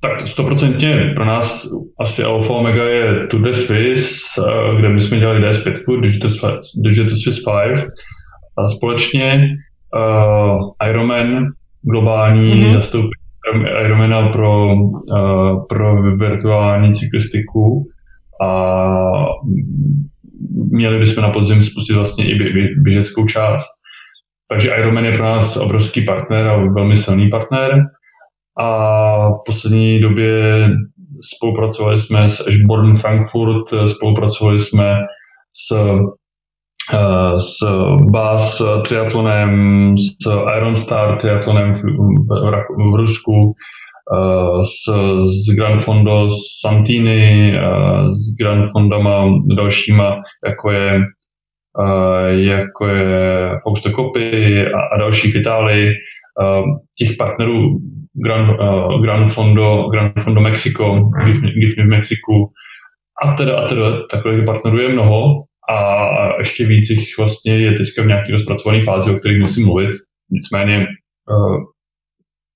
Tak 0.02 0.28
stoprocentně 0.28 1.12
pro 1.14 1.24
nás 1.24 1.68
asi 2.00 2.22
Alfa 2.22 2.52
Omega 2.52 2.84
je 2.84 3.26
Tour 3.26 3.40
de 3.40 3.54
Suisse, 3.54 4.16
eh, 4.38 4.76
kde 4.78 4.88
my 4.88 5.00
jsme 5.00 5.18
dělali 5.18 5.40
DS5, 5.40 6.00
Digital, 6.00 6.60
Digital 6.84 7.16
Swiss 7.16 7.44
5 7.44 7.86
a 8.58 8.68
společně 8.68 9.56
uh, 9.96 10.88
Ironman, 10.88 11.46
globální 11.82 12.52
mm-hmm. 12.52 12.72
zastoupení 12.72 13.12
Ironmana 13.84 14.28
pro, 14.28 14.74
uh, 14.74 15.66
pro 15.68 16.02
virtuální 16.16 16.94
cyklistiku 16.94 17.88
a 18.42 18.84
měli 20.70 20.98
bychom 20.98 21.22
na 21.22 21.30
podzim 21.30 21.62
spustit 21.62 21.94
vlastně 21.94 22.30
i 22.30 22.34
běžeckou 22.82 23.26
část. 23.26 23.68
Takže 24.48 24.70
Ironman 24.78 25.04
je 25.04 25.12
pro 25.12 25.24
nás 25.24 25.56
obrovský 25.56 26.02
partner 26.02 26.46
a 26.46 26.56
velmi 26.56 26.96
silný 26.96 27.30
partner 27.30 27.82
a 28.58 29.28
v 29.28 29.38
poslední 29.46 30.00
době 30.00 30.68
spolupracovali 31.34 31.98
jsme 31.98 32.28
s 32.28 32.40
Ashborn 32.40 32.96
Frankfurt, 32.96 33.64
spolupracovali 33.86 34.60
jsme 34.60 34.96
s, 35.52 35.72
eh, 36.94 37.40
s 37.40 37.56
BAS 38.10 38.62
triatlonem, 38.88 39.94
s 39.98 40.30
Ironstar 40.56 41.18
triatlonem 41.18 41.74
v, 41.74 41.82
v, 42.92 42.94
Rusku, 42.96 43.52
eh, 44.14 44.64
s, 44.64 44.92
s 45.22 45.54
Grand 45.56 45.82
Fondo 45.82 46.28
Santini, 46.60 47.54
eh, 47.56 48.12
s 48.12 48.36
Grand 48.38 48.72
Fondama 48.72 49.24
dalšíma, 49.56 50.22
jako 50.46 50.70
je 50.70 51.00
jako 52.28 52.86
je 52.86 53.50
Fausto 53.62 53.90
Copy 53.90 54.66
a, 54.66 54.80
a 54.94 54.98
další 54.98 55.32
v 55.32 55.36
Itálii. 55.36 55.92
Těch 56.98 57.16
partnerů 57.16 57.78
Gran, 58.14 58.50
uh, 58.50 59.02
Gran 59.02 59.28
Fondo, 59.28 59.88
Gran 59.88 60.12
Fondo 60.24 60.40
Mexico, 60.40 61.10
GIFMI 61.60 61.84
v 61.84 61.88
Mexiku 61.88 62.50
a 63.22 63.32
teda 63.32 63.56
a 63.56 63.68
teda 63.68 64.06
takových 64.06 64.44
partnerů 64.44 64.78
je 64.78 64.88
mnoho 64.88 65.42
a 65.70 66.38
ještě 66.38 66.66
víc 66.66 66.90
jich 66.90 67.18
vlastně 67.18 67.58
je 67.58 67.72
teďka 67.72 68.02
v 68.02 68.06
nějaké 68.06 68.32
rozpracované 68.32 68.84
fázi, 68.84 69.10
o 69.10 69.18
kterých 69.18 69.40
musím 69.40 69.66
mluvit. 69.66 69.90
Nicméně 70.30 70.86
uh, 71.30 71.56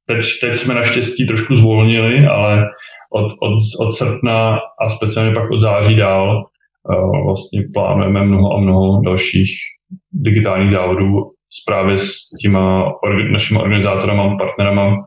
teď, 0.07 0.27
teď 0.41 0.55
jsme 0.57 0.75
naštěstí 0.75 1.27
trošku 1.27 1.57
zvolnili, 1.57 2.27
ale 2.27 2.65
od, 3.13 3.33
od, 3.43 3.59
od 3.81 3.93
srpna 3.93 4.59
a 4.81 4.89
speciálně 4.89 5.35
pak 5.35 5.51
od 5.51 5.61
září 5.61 5.97
dál 5.97 6.45
uh, 6.89 7.27
vlastně 7.27 7.63
plánujeme 7.75 8.25
mnoho 8.25 8.55
a 8.55 8.61
mnoho 8.61 9.03
dalších 9.03 9.51
digitálních 10.13 10.71
závodů 10.71 11.36
právě 11.67 11.99
s 11.99 12.29
těma 12.43 12.93
našimi 13.33 13.59
organizátorama, 13.61 14.37
partnerama, 14.37 15.07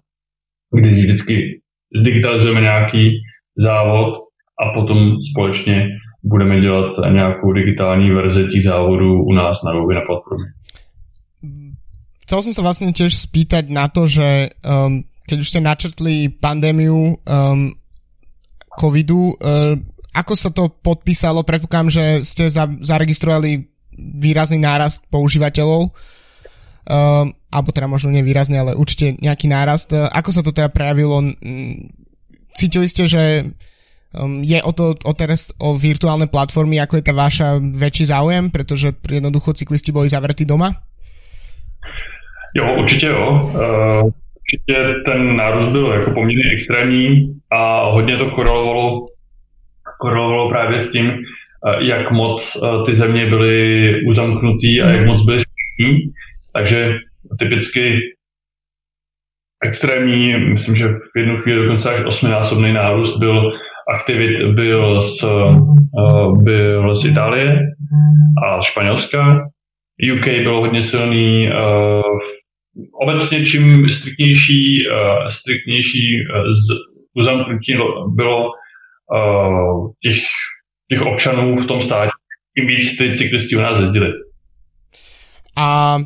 kdy 0.75 0.89
vždycky 0.91 1.61
zdigitalizujeme 1.99 2.61
nějaký 2.61 3.11
závod 3.57 4.13
a 4.59 4.73
potom 4.73 5.15
společně 5.31 5.87
budeme 6.23 6.61
dělat 6.61 6.91
nějakou 7.11 7.53
digitální 7.53 8.11
verzi 8.11 8.47
těch 8.47 8.63
závodů 8.63 9.23
u 9.23 9.33
nás 9.33 9.63
na 9.63 9.71
Rovi 9.71 9.95
na 9.95 10.01
platformě. 10.01 10.49
Chcel 12.29 12.45
som 12.45 12.53
sa 12.53 12.61
vlastne 12.61 12.93
tiež 12.93 13.25
spýtať 13.25 13.73
na 13.73 13.89
to, 13.89 14.05
že 14.05 14.53
um, 14.61 15.01
keď 15.25 15.37
už 15.41 15.49
ste 15.49 15.65
načrtli 15.65 16.29
pandémiu 16.29 17.17
um, 17.17 17.73
covidu, 18.77 19.33
uh, 19.33 19.73
ako 20.13 20.33
sa 20.37 20.53
to 20.53 20.69
podpísalo? 20.69 21.41
Predpokladám, 21.41 21.89
že 21.89 22.05
ste 22.21 22.45
za, 22.53 22.69
zaregistrovali 22.85 23.65
výrazný 23.97 24.61
nárast 24.61 25.01
používateľov 25.09 25.89
um, 26.89 27.31
alebo 27.53 27.69
teda 27.69 27.85
možno 27.85 28.09
nevýrazne, 28.09 28.57
ale 28.57 28.73
určite 28.73 29.15
nejaký 29.21 29.45
nárast. 29.45 29.93
Ako 29.93 30.33
sa 30.33 30.41
to 30.41 30.51
teda 30.51 30.73
prejavilo? 30.73 31.21
Cítili 32.57 32.89
ste, 32.89 33.05
že 33.05 33.23
um, 34.13 34.41
je 34.41 34.57
o 34.61 34.71
to 34.73 34.97
o 35.05 35.13
teraz 35.13 35.53
o 35.61 35.77
virtuálne 35.77 36.25
platformy, 36.25 36.81
ako 36.81 36.99
je 36.99 37.05
tá 37.05 37.13
vaša 37.13 37.61
väčší 37.61 38.09
záujem, 38.09 38.49
pretože 38.49 38.97
jednoducho 39.05 39.53
cyklisti 39.53 39.93
boli 39.93 40.09
zavretí 40.09 40.45
doma? 40.45 40.73
Jo, 42.57 42.75
určitě 42.79 43.05
jo. 43.07 43.51
Uh, 43.53 44.09
určitě 44.41 44.75
ten 45.05 45.35
nárůst 45.35 45.71
byl 45.71 45.87
jako 45.93 46.11
poměrně 46.11 46.51
extrémní 46.53 47.33
a 47.51 47.89
hodně 47.89 48.17
to 48.17 48.29
korelovalo, 48.29 49.05
korelovalo 50.01 50.49
právě 50.49 50.79
s 50.79 50.91
tím, 50.91 51.05
uh, 51.09 51.81
jak 51.81 52.11
moc 52.11 52.55
uh, 52.55 52.85
ty 52.85 52.95
země 52.95 53.25
byly 53.25 53.91
uzamknutý 54.07 54.81
a 54.81 54.89
jak 54.89 54.99
mhm. 54.99 55.07
moc 55.07 55.23
byly 55.25 55.39
střední. 55.39 56.11
Takže 56.53 56.93
typicky 57.39 57.99
extrémní, 59.63 60.37
myslím, 60.37 60.75
že 60.75 60.87
v 60.87 61.17
jednu 61.17 61.37
chvíli 61.37 61.65
dokonce 61.65 61.93
až 61.93 62.05
osminásobný 62.05 62.73
nárůst 62.73 63.17
byl 63.17 63.51
aktivit 63.95 64.41
byl 64.55 65.01
z, 65.01 65.23
uh, 65.23 66.43
byl 66.43 66.95
z 66.95 67.05
Itálie 67.05 67.59
a 68.47 68.61
Španělska. 68.61 69.49
UK 70.15 70.25
bylo 70.25 70.59
hodně 70.59 70.81
silný. 70.81 71.49
Uh, 71.49 72.19
obecně 73.01 73.45
čím 73.45 73.91
striktnější, 73.91 74.83
uh, 74.87 75.27
striktnější 75.27 76.17
uzamknutí 77.13 77.73
bylo 78.15 78.51
těch, 80.03 80.17
těch 80.91 81.01
občanů 81.01 81.57
v 81.57 81.67
tom 81.67 81.81
státě, 81.81 82.11
tím 82.57 82.67
víc 82.67 82.97
ty 82.97 83.15
cyklisti 83.15 83.55
u 83.55 83.59
nás 83.59 83.79
jezdili. 83.79 84.13
A 85.57 85.97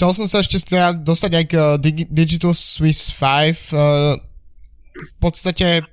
Chcel 0.00 0.16
som 0.16 0.32
sa 0.32 0.40
ešte 0.40 0.56
teda 0.64 0.96
dostať 0.96 1.32
aj 1.36 1.44
k 1.44 1.52
uh, 1.60 1.76
Digital 2.08 2.56
Swiss 2.56 3.12
5. 3.12 3.20
Uh, 3.68 4.16
v 4.96 5.14
podstate 5.20 5.84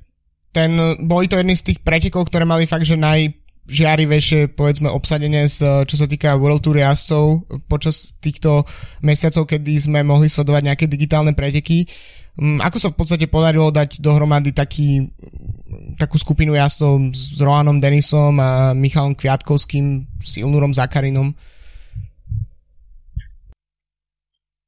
ten, 0.55 0.71
boli 1.03 1.27
to 1.27 1.35
jedny 1.35 1.59
z 1.59 1.67
tých 1.67 1.83
pretekov, 1.83 2.31
ktoré 2.31 2.47
mali 2.47 2.63
fakt, 2.71 2.87
že 2.87 2.95
najžiarivejšie, 2.95 4.55
povedzme, 4.55 4.87
obsadenie, 4.87 5.51
z, 5.51 5.83
čo 5.83 5.99
sa 5.99 6.07
týka 6.07 6.39
World 6.39 6.63
Tour 6.63 6.79
jazdcov 6.79 7.51
počas 7.67 8.15
týchto 8.23 8.63
mesiacov, 9.03 9.43
kedy 9.43 9.75
sme 9.75 9.99
mohli 10.07 10.31
sledovať 10.31 10.63
nejaké 10.71 10.85
digitálne 10.87 11.35
preteky. 11.35 11.83
Um, 12.39 12.63
ako 12.63 12.79
sa 12.79 12.87
v 12.95 13.03
podstate 13.03 13.27
podarilo 13.27 13.75
dať 13.75 13.99
dohromady 13.99 14.55
taký, 14.55 15.03
takú 15.99 16.15
skupinu 16.15 16.55
jazdcov 16.55 17.11
s 17.11 17.43
Roanom 17.43 17.83
Denisom 17.83 18.39
a 18.39 18.71
Michalom 18.71 19.19
Kviatkovským, 19.19 20.07
s 20.23 20.39
Ilnurom 20.39 20.71
Zakarinom? 20.71 21.35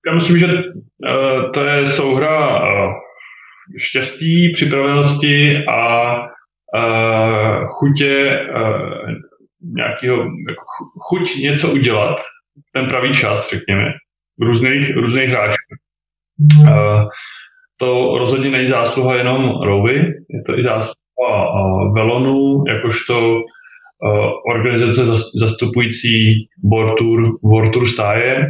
Já 0.10 0.16
myslím, 0.16 0.38
že 0.38 0.48
uh, 0.48 1.52
to 1.54 1.66
je 1.66 1.86
souhra 1.86 2.60
uh, 2.60 2.94
štěstí, 3.78 4.52
připravenosti 4.54 5.58
a 5.68 6.14
uh, 6.20 7.66
chutě 7.68 8.40
nějakého, 9.76 10.18
jako 10.18 10.64
chuť 11.10 11.36
něco 11.36 11.72
udělat, 11.72 12.18
ten 12.74 12.88
pravý 12.88 13.14
čas, 13.14 13.50
řekněme, 13.50 13.86
různých, 14.42 14.96
různých 14.96 15.30
hráčů. 15.30 15.58
To 17.80 18.18
rozhodně 18.18 18.50
není 18.50 18.68
zásluha 18.68 19.16
jenom 19.16 19.62
Rovy, 19.62 19.96
je 20.30 20.44
to 20.46 20.60
i 20.60 20.64
zásluha 20.64 21.54
uh, 21.54 21.94
Velonu, 21.96 22.64
jakožto 22.68 23.42
organizace 24.56 25.06
zastupující 25.40 26.48
World 27.52 27.74
Tour 27.74 27.88
stáje, 27.88 28.48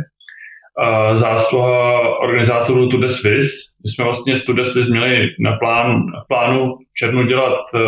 zásluha 1.16 2.00
organizátorů 2.20 2.90
Tour 2.90 3.02
de 3.02 3.10
Suisse. 3.10 3.52
My 3.84 3.90
jsme 3.90 4.04
vlastně 4.04 4.36
z 4.36 4.46
Tour 4.46 4.56
de 4.56 4.66
Suisse 4.66 4.92
měli 4.92 5.28
na 5.40 5.58
plán, 5.58 6.02
v 6.24 6.28
plánu 6.28 6.76
v 6.76 6.94
červnu 6.98 7.24
dělat 7.28 7.60
uh, 7.74 7.82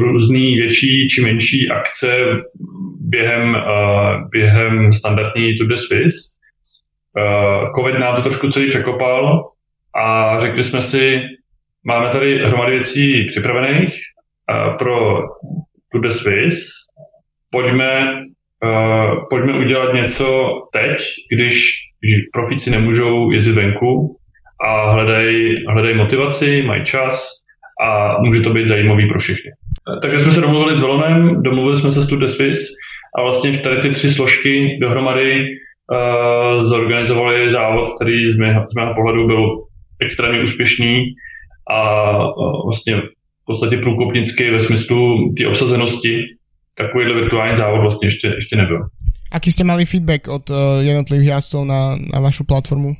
různý 0.00 0.54
větší 0.56 1.08
či 1.08 1.20
menší 1.20 1.70
akce 1.70 2.16
během, 3.00 3.54
uh, 3.54 4.28
během 4.30 4.92
standardní 4.94 5.58
Tour 5.58 5.68
de 5.68 5.76
Suisse. 5.76 6.18
Uh, 7.18 7.72
Covid 7.76 8.00
nám 8.00 8.16
to 8.16 8.22
trošku 8.22 8.50
celý 8.50 8.68
překopal 8.68 9.44
a 9.96 10.38
řekli 10.40 10.64
jsme 10.64 10.82
si, 10.82 11.20
máme 11.84 12.10
tady 12.10 12.38
hromady 12.38 12.72
věcí 12.72 13.26
připravených 13.28 13.94
pro 14.78 15.22
Tour 15.92 16.02
de 16.02 16.12
Suisse, 16.12 16.66
pojďme 17.50 18.24
uh, 18.64 19.28
pojďme 19.30 19.58
udělat 19.58 19.94
něco 19.94 20.50
teď, 20.72 20.96
když 21.36 21.72
profici 22.32 22.70
nemůžou 22.70 23.30
jezdit 23.30 23.52
venku 23.52 24.16
a 24.66 24.90
hledají 24.90 25.64
hledaj 25.68 25.94
motivaci, 25.94 26.62
mají 26.62 26.84
čas 26.84 27.28
a 27.86 28.16
může 28.22 28.40
to 28.40 28.50
být 28.50 28.68
zajímavý 28.68 29.08
pro 29.08 29.18
všechny. 29.18 29.50
Takže 30.02 30.20
jsme 30.20 30.32
se 30.32 30.40
domluvili 30.40 30.78
s 30.78 30.82
Volonem, 30.82 31.42
domluvili 31.42 31.76
jsme 31.76 31.92
se 31.92 32.02
s 32.02 32.06
Tour 32.08 32.26
a 33.18 33.22
vlastně 33.22 33.52
v 33.52 33.62
tady 33.62 33.80
ty 33.80 33.90
tři 33.90 34.10
složky 34.10 34.78
dohromady 34.80 35.46
uh, 35.90 36.60
zorganizovali 36.62 37.52
závod, 37.52 37.90
který 37.96 38.30
z 38.30 38.38
mého, 38.38 38.66
z 38.72 38.74
mého 38.74 38.94
pohledu 38.94 39.26
byl 39.26 39.56
extrémně 40.00 40.42
úspěšný 40.42 41.04
a 41.70 42.10
uh, 42.18 42.64
vlastně 42.64 42.96
v 43.42 43.46
podstatě 43.46 43.76
průkopnický 43.76 44.50
ve 44.50 44.60
smyslu 44.60 45.34
té 45.38 45.46
obsazenosti 45.46 46.22
takovýhle 46.74 47.14
virtuální 47.14 47.56
závod 47.56 47.80
vlastně 47.80 48.06
ještě, 48.06 48.28
ještě 48.28 48.56
nebyl. 48.56 48.80
Aký 49.32 49.52
jste 49.52 49.64
mali 49.64 49.84
feedback 49.84 50.28
od 50.28 50.50
uh, 50.50 50.56
jednotlivých 50.80 51.28
jazdců 51.28 51.64
na, 51.64 51.96
na 52.12 52.20
vašu 52.20 52.44
platformu? 52.44 52.96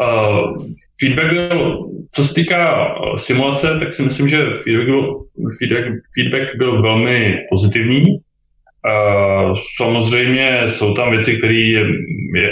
Uh, 0.00 0.66
feedback 1.00 1.32
byl, 1.32 1.78
co 2.12 2.24
se 2.24 2.34
týká 2.34 2.94
uh, 3.00 3.16
simulace, 3.16 3.76
tak 3.80 3.92
si 3.92 4.02
myslím, 4.02 4.28
že 4.28 4.38
feedback 4.38 4.86
byl, 4.86 5.24
feedback, 5.58 5.84
feedback 6.14 6.56
byl 6.56 6.82
velmi 6.82 7.36
pozitivní. 7.50 8.02
Uh, 8.06 9.54
samozřejmě 9.76 10.62
jsou 10.66 10.94
tam 10.94 11.10
věci, 11.10 11.36
které 11.36 11.54
je, 11.54 11.82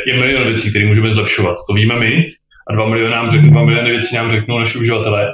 je 0.07 0.15
milion 0.19 0.45
věcí, 0.45 0.71
které 0.71 0.87
můžeme 0.87 1.11
zlepšovat. 1.11 1.57
To 1.69 1.75
víme 1.75 1.99
my 1.99 2.17
a 2.71 2.75
dva 2.75 2.89
miliony, 2.89 3.15
nám 3.15 3.31
řeknou, 3.31 3.51
dva 3.51 3.65
miliony 3.65 3.91
věcí 3.91 4.17
nám 4.17 4.31
řeknou 4.31 4.59
naši 4.59 4.79
uživatelé. 4.79 5.33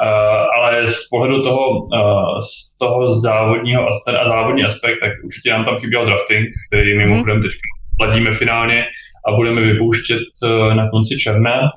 Uh, 0.00 0.46
ale 0.56 0.86
z 0.86 1.08
pohledu 1.10 1.42
toho, 1.42 1.70
uh, 1.70 2.40
z 2.40 2.78
toho 2.78 3.20
závodního 3.20 3.86
ten 4.06 4.16
a 4.16 4.28
závodní 4.28 4.64
aspekt, 4.64 4.98
tak 5.00 5.12
určitě 5.24 5.50
nám 5.50 5.64
tam 5.64 5.78
chyběl 5.78 6.06
drafting, 6.06 6.48
který 6.66 6.98
mhm. 6.98 7.08
mimochodem 7.08 7.42
teď 7.42 7.50
ladíme 8.00 8.32
finálně 8.32 8.84
a 9.28 9.32
budeme 9.32 9.60
vypouštět 9.60 10.18
uh, 10.18 10.74
na 10.74 10.90
konci 10.90 11.18
června. 11.18 11.70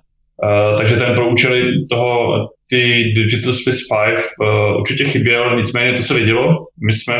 Takže 0.77 0.95
ten 0.95 1.15
pro 1.15 1.29
účely 1.29 1.85
toho, 1.89 2.47
ty 2.69 3.13
Digital 3.15 3.53
Space 3.53 3.79
5 4.05 4.25
uh, 4.39 4.79
určitě 4.79 5.05
chyběl, 5.05 5.55
nicméně 5.55 5.93
to 5.93 6.03
se 6.03 6.13
vidělo. 6.13 6.65
My 6.85 6.93
jsme 6.93 7.15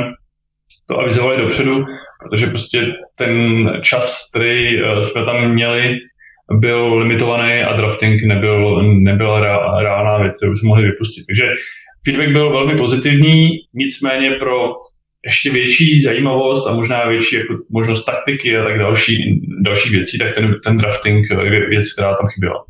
to 0.88 1.00
avizovali 1.00 1.42
dopředu, 1.42 1.86
protože 2.24 2.48
prostě 2.48 2.86
ten 3.16 3.34
čas, 3.82 4.30
který 4.34 4.78
jsme 5.02 5.26
tam 5.26 5.52
měli, 5.52 5.98
byl 6.60 6.98
limitovaný 6.98 7.54
a 7.62 7.76
drafting 7.76 8.24
nebyl, 8.24 8.82
nebyla 8.84 9.40
reálná 9.82 10.18
věc, 10.18 10.38
kterou 10.38 10.56
jsme 10.56 10.68
mohli 10.68 10.84
vypustit. 10.84 11.26
Takže 11.26 11.44
feedback 12.06 12.30
byl 12.30 12.52
velmi 12.52 12.78
pozitivní, 12.78 13.42
nicméně 13.74 14.32
pro 14.32 14.74
ještě 15.26 15.52
větší 15.52 16.02
zajímavost 16.02 16.68
a 16.68 16.76
možná 16.76 17.06
větší 17.06 17.36
jako 17.36 17.54
možnost 17.70 18.06
taktiky 18.06 18.58
a 18.58 18.64
tak 18.64 18.80
další, 18.80 19.18
další 19.66 19.90
věcí, 19.90 20.20
tak 20.20 20.36
ten, 20.36 20.56
ten 20.64 20.78
drafting 20.78 21.26
je 21.44 21.70
věc, 21.70 21.94
která 21.94 22.16
tam 22.16 22.28
chyběla. 22.28 22.64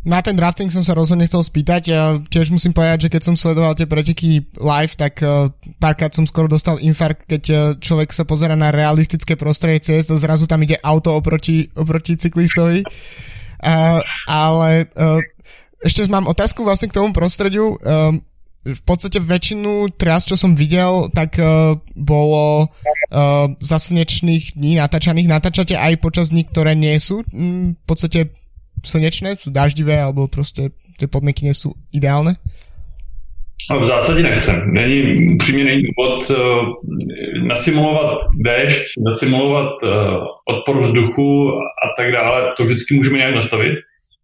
Na 0.00 0.24
ten 0.24 0.32
drafting 0.32 0.72
som 0.72 0.80
sa 0.80 0.96
rozhodne 0.96 1.28
chcel 1.28 1.44
spýtať. 1.44 1.82
Ja 1.92 2.16
tiež 2.16 2.48
musím 2.48 2.72
povedať, 2.72 3.04
že 3.04 3.12
keď 3.12 3.22
som 3.22 3.36
sledoval 3.36 3.76
tie 3.76 3.84
preteky 3.84 4.48
live, 4.56 4.96
tak 4.96 5.20
uh, 5.20 5.52
párkrát 5.76 6.08
som 6.16 6.24
skoro 6.24 6.48
dostal 6.48 6.80
infarkt, 6.80 7.28
keď 7.28 7.42
uh, 7.52 7.58
človek 7.76 8.08
sa 8.16 8.24
pozera 8.24 8.56
na 8.56 8.72
realistické 8.72 9.36
prostredie 9.36 9.84
ciest 9.84 10.08
a 10.08 10.16
zrazu 10.16 10.48
tam 10.48 10.64
ide 10.64 10.80
auto 10.80 11.12
oproti, 11.12 11.68
oproti 11.76 12.16
cyklistovi. 12.16 12.80
Uh, 13.60 14.00
ale 14.24 14.88
uh, 14.96 15.20
ešte 15.84 16.08
mám 16.08 16.32
otázku 16.32 16.64
vlastne 16.64 16.88
k 16.88 16.96
tomu 16.96 17.12
prostrediu. 17.12 17.76
Uh, 17.84 18.16
v 18.60 18.82
podstate 18.84 19.20
väčšinu 19.20 19.88
tras, 19.96 20.28
čo 20.28 20.36
som 20.36 20.52
videl, 20.56 21.08
tak 21.12 21.36
uh, 21.40 21.76
bolo 21.92 22.68
uh, 22.68 23.46
za 23.60 23.76
dní 23.80 24.80
natáčaných. 24.80 25.28
Natáčate 25.28 25.76
aj 25.76 26.00
počas 26.00 26.32
dní, 26.32 26.44
ktoré 26.48 26.76
nie 26.76 26.96
sú 27.00 27.20
um, 27.32 27.72
v 27.76 27.84
podstate 27.84 28.39
slnečné, 28.84 29.36
sú 29.36 29.50
daždivé, 29.50 30.02
alebo 30.02 30.28
prostě 30.28 30.70
ty 30.98 31.06
podmínky 31.06 31.44
nie 31.44 31.54
sú 31.54 31.72
ideálne? 31.92 32.36
No, 33.70 33.80
v 33.80 33.84
zásadě 33.84 34.22
nechcem. 34.22 34.72
Není, 34.72 35.34
upřímně 35.34 35.64
není 35.64 35.82
důvod 35.82 36.30
uh, 36.30 36.36
nasimulovat 37.46 38.18
déšť, 38.44 38.82
nasimulovat 39.10 39.72
uh, 39.82 40.24
odpor 40.48 40.82
vzduchu 40.82 41.50
a 41.52 41.86
tak 41.96 42.12
dále. 42.12 42.52
To 42.56 42.64
vždycky 42.64 42.94
můžeme 42.94 43.18
nějak 43.18 43.34
nastavit. 43.34 43.78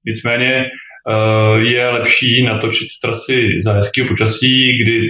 Nicméně 0.06 0.64
uh, 0.64 1.60
je 1.60 1.88
lepší 1.88 2.42
natočit 2.42 2.88
trasy 3.02 3.48
za 3.64 3.72
hezkého 3.72 4.08
počasí, 4.08 4.78
kdy 4.82 5.00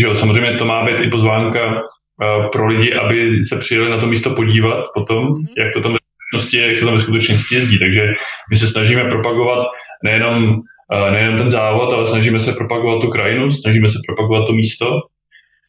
že 0.00 0.06
jo, 0.06 0.14
samozřejmě 0.14 0.58
to 0.58 0.64
má 0.64 0.86
být 0.86 1.06
i 1.06 1.10
pozvánka 1.10 1.72
uh, 1.72 2.50
pro 2.52 2.66
lidi, 2.66 2.94
aby 2.94 3.44
se 3.44 3.58
přijeli 3.58 3.90
na 3.90 3.98
to 4.00 4.06
místo 4.06 4.30
podívat 4.30 4.84
potom, 4.94 5.24
mm-hmm. 5.24 5.46
jak 5.58 5.72
to 5.72 5.80
tam 5.80 5.92
skutečnosti, 5.92 6.05
jak 6.52 6.76
se 6.76 6.84
tam 6.84 6.94
ve 6.94 7.00
skutečnosti 7.00 7.54
jezdí. 7.54 7.78
Takže 7.78 8.02
my 8.50 8.56
se 8.56 8.66
snažíme 8.66 9.04
propagovat 9.04 9.66
nejenom, 10.04 10.60
eh, 10.92 11.10
nejenom 11.10 11.38
ten 11.38 11.50
závod, 11.50 11.92
ale 11.92 12.06
snažíme 12.06 12.40
se 12.40 12.52
propagovat 12.52 13.00
tu 13.00 13.08
krajinu, 13.08 13.50
snažíme 13.50 13.88
se 13.88 13.98
propagovat 14.06 14.46
to 14.46 14.52
místo. 14.52 14.86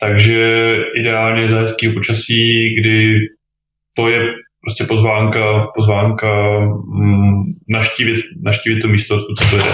Takže 0.01 0.75
ideálně 0.99 1.49
za 1.49 1.59
hezkého 1.59 1.93
počasí, 1.93 2.75
kdy 2.79 3.19
to 3.93 4.09
je 4.09 4.21
prostě 4.63 4.83
pozvánka, 4.83 5.67
pozvánka 5.75 6.59
mm, 6.59 7.43
naštívit, 7.69 8.21
naštívit 8.43 8.79
to 8.79 8.87
místo, 8.87 9.15
odkud 9.15 9.49
to 9.49 9.57
jde. 9.57 9.73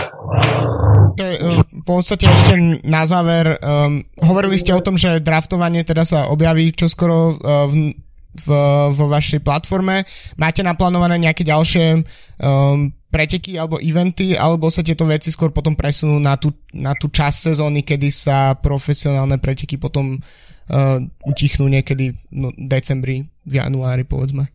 Eh, 1.20 1.62
v 1.82 1.86
podstate 1.86 2.26
ešte 2.26 2.82
na 2.90 3.06
záver, 3.06 3.60
um, 3.62 4.02
hovorili 4.18 4.58
ste 4.58 4.74
o 4.74 4.82
tom, 4.82 4.98
že 4.98 5.22
draftovanie 5.22 5.86
teda 5.86 6.10
sa 6.10 6.26
objaví 6.26 6.74
čoskoro 6.74 7.38
uh, 7.38 7.70
v 7.70 7.94
v, 8.34 8.48
vo 8.94 9.06
vašej 9.10 9.40
platforme. 9.46 10.04
Máte 10.38 10.66
naplánované 10.66 11.22
nejaké 11.22 11.46
ďalšie 11.46 12.02
um, 12.02 12.90
preteky 13.14 13.62
alebo 13.62 13.78
eventy, 13.78 14.34
alebo 14.34 14.74
sa 14.74 14.82
tieto 14.82 15.06
veci 15.06 15.30
skôr 15.30 15.54
potom 15.54 15.78
presunú 15.78 16.18
na 16.18 16.34
tú, 16.34 16.50
na 16.74 16.98
tú 16.98 17.14
časť 17.14 17.54
sezóny, 17.54 17.86
kedy 17.86 18.10
sa 18.10 18.58
profesionálne 18.58 19.38
preteky 19.38 19.78
potom 19.78 20.18
uh, 20.18 20.98
utichnú 21.30 21.70
niekedy 21.70 22.18
no, 22.34 22.50
decembri, 22.58 23.30
v 23.46 23.54
januári 23.62 24.04
povedzme? 24.04 24.50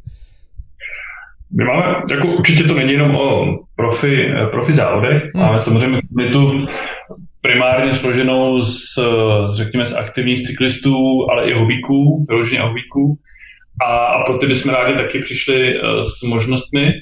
My 1.50 1.64
máme, 1.64 2.02
jako 2.10 2.26
určitě 2.26 2.64
to 2.64 2.74
není 2.74 2.92
jenom 2.92 3.16
o 3.16 3.58
profi, 3.76 4.28
profi 4.50 4.72
závodech, 4.72 5.22
hmm. 5.34 5.44
máme 5.44 5.60
samozřejmě 5.60 6.00
tu 6.32 6.66
primárně 7.40 7.92
složenou 7.92 8.62
z, 8.62 8.98
řekněme, 9.54 9.86
z 9.86 9.92
aktivních 9.92 10.42
cyklistů, 10.42 10.94
ale 11.30 11.50
i 11.50 11.54
hobíků, 11.54 12.26
vyloženě 12.28 12.60
hobíků. 12.60 13.18
A, 13.82 14.06
a 14.06 14.24
pro 14.24 14.38
ty 14.38 14.46
bychom 14.46 14.72
rádi 14.72 14.96
taky 14.96 15.18
přišli 15.18 15.80
uh, 15.80 16.02
s 16.02 16.22
možnostmi, 16.22 16.92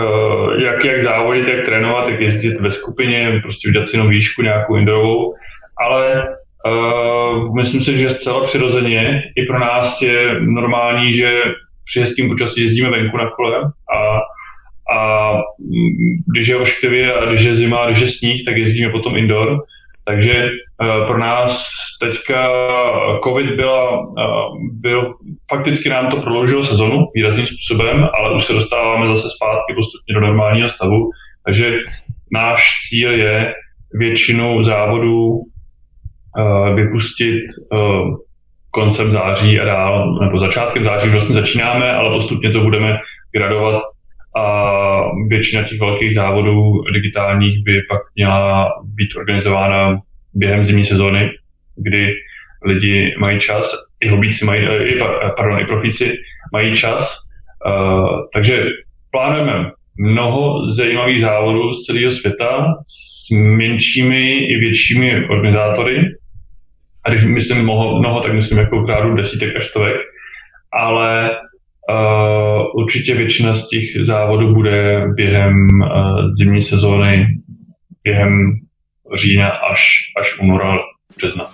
uh, 0.00 0.52
jak, 0.62 0.84
jak 0.84 1.02
závodit, 1.02 1.48
jak 1.48 1.64
trénovat, 1.64 2.08
jak 2.08 2.20
jezdit 2.20 2.60
ve 2.60 2.70
skupině, 2.70 3.40
prostě 3.42 3.68
udělat 3.68 3.88
si 3.88 4.00
výšku 4.00 4.42
nějakou 4.42 4.76
indorovou, 4.76 5.34
ale 5.80 6.28
uh, 6.66 7.56
myslím 7.56 7.82
si, 7.82 7.96
že 7.96 8.10
zcela 8.10 8.42
přirozeně 8.42 9.22
i 9.36 9.42
pro 9.46 9.58
nás 9.58 10.02
je 10.02 10.40
normální, 10.40 11.14
že 11.14 11.42
při 11.84 12.00
hezkým 12.00 12.28
počasí 12.28 12.62
jezdíme 12.62 12.90
venku 12.90 13.16
na 13.16 13.30
kole 13.30 13.62
a, 13.96 14.18
a 14.96 15.30
když 16.34 16.48
je 16.48 16.56
ošklivě 16.56 17.14
a 17.14 17.24
když 17.24 17.42
je 17.42 17.54
zima 17.54 17.78
a 17.78 17.86
když 17.86 18.00
je 18.00 18.08
sníh, 18.08 18.44
tak 18.44 18.56
jezdíme 18.56 18.92
potom 18.92 19.16
indoor. 19.16 19.58
Takže 20.06 20.32
uh, 20.32 21.06
pro 21.06 21.18
nás 21.18 21.68
teďka 22.02 22.48
COVID 23.24 23.56
byla, 23.56 24.00
uh, 24.00 24.14
byl, 24.72 25.14
fakticky 25.50 25.88
nám 25.88 26.10
to 26.10 26.16
prodloužilo 26.16 26.64
sezonu 26.64 27.06
výrazným 27.14 27.46
způsobem, 27.46 28.08
ale 28.18 28.36
už 28.36 28.44
se 28.44 28.52
dostáváme 28.52 29.08
zase 29.08 29.28
zpátky 29.36 29.74
postupně 29.74 30.14
do 30.14 30.20
normálního 30.20 30.68
stavu. 30.68 31.10
Takže 31.44 31.72
náš 32.32 32.60
cíl 32.88 33.12
je 33.12 33.54
většinu 33.98 34.64
závodů 34.64 35.28
uh, 35.28 36.74
vypustit 36.74 37.44
koncem 38.70 39.12
září 39.12 39.60
a 39.60 39.64
dál, 39.64 40.18
nebo 40.20 40.40
začátkem 40.40 40.84
září 40.84 41.08
vlastně 41.10 41.34
začínáme, 41.34 41.92
ale 41.92 42.14
postupně 42.14 42.50
to 42.50 42.60
budeme 42.60 42.98
gradovat 43.36 43.82
a 44.36 44.64
většina 45.28 45.62
těch 45.62 45.80
velkých 45.80 46.14
závodů 46.14 46.82
digitálních 46.92 47.64
by 47.64 47.82
pak 47.88 48.00
měla 48.14 48.68
být 48.84 49.16
organizována 49.16 49.98
během 50.34 50.64
zimní 50.64 50.84
sezóny, 50.84 51.30
kdy 51.76 52.14
lidi 52.64 53.14
mají 53.18 53.40
čas, 53.40 53.72
i 54.00 54.08
hobíci 54.08 54.44
mají, 54.44 54.66
eh, 54.66 54.84
i, 54.84 54.98
pardon, 55.36 55.60
i 55.60 55.64
profíci 55.64 56.12
mají 56.52 56.76
čas 56.76 57.24
takže 58.32 58.64
plánujeme 59.10 59.70
mnoho 59.98 60.70
zajímavých 60.70 61.20
závodů 61.20 61.72
z 61.72 61.82
celého 61.82 62.12
světa 62.12 62.66
s 62.86 63.30
menšími 63.30 64.38
i 64.38 64.58
většími 64.58 65.26
organizátory. 65.28 66.00
A 67.04 67.10
když 67.10 67.24
myslím 67.24 67.62
mnoho, 67.62 67.98
mnoho 67.98 68.20
tak 68.20 68.32
myslím 68.32 68.58
jako 68.58 68.86
řádu 68.86 69.14
desítek 69.14 69.56
až 69.56 69.64
stovek. 69.66 69.96
Ale 70.72 71.30
uh, 71.90 72.82
určitě 72.82 73.14
většina 73.14 73.54
z 73.54 73.68
těch 73.68 73.84
závodů 74.06 74.54
bude 74.54 75.06
během 75.16 75.54
uh, 75.54 76.30
zimní 76.38 76.62
sezóny, 76.62 77.26
během 78.04 78.34
října 79.14 79.48
až, 79.72 79.80
až 80.20 80.40
února, 80.40 80.78
března. 81.16 81.46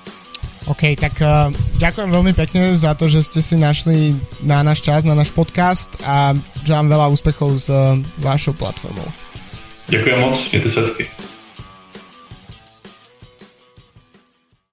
OK, 0.69 0.95
tak 1.01 1.19
uh, 1.25 1.51
ďakujem 1.81 2.13
veľmi 2.13 2.37
pekne 2.37 2.77
za 2.77 2.95
to, 2.95 3.09
že 3.09 3.25
ste 3.27 3.41
si 3.41 3.57
našli 3.57 4.15
na 4.45 4.61
náš 4.61 4.85
čas, 4.85 5.03
na 5.03 5.17
náš 5.17 5.33
podcast 5.33 5.89
a 6.05 6.37
želám 6.63 6.93
veľa 6.95 7.07
úspechov 7.11 7.57
s 7.59 7.73
uh, 7.73 7.97
vašou 8.21 8.53
platformou. 8.55 9.09
Ďakujem 9.89 10.21
moc, 10.21 10.39
mějte 10.53 10.71
se 10.71 10.81
hezky. 10.81 11.05